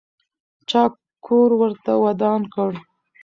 [0.69, 0.81] چا
[1.25, 2.71] کور ورته ودان کړ؟